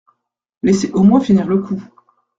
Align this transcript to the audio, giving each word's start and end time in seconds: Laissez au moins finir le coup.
Laissez 0.63 0.89
au 0.93 1.03
moins 1.03 1.21
finir 1.21 1.45
le 1.47 1.59
coup. 1.59 1.79